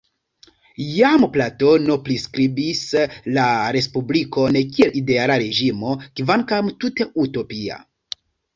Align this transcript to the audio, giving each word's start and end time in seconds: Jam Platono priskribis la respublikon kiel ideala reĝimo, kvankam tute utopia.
Jam 0.83 1.25
Platono 1.35 1.97
priskribis 2.07 2.81
la 3.37 3.45
respublikon 3.77 4.59
kiel 4.73 4.99
ideala 5.05 5.39
reĝimo, 5.45 5.95
kvankam 6.23 6.75
tute 6.83 7.11
utopia. 7.29 7.81